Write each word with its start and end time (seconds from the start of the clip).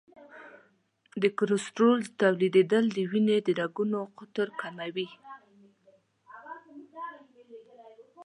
د 1.21 1.23
کلسترول 1.37 1.99
تولیدېدل 2.19 2.83
د 2.91 2.97
وینې 3.11 3.37
د 3.45 3.49
رګونو 3.59 3.99
قطر 4.17 4.47
کموي. 4.61 5.07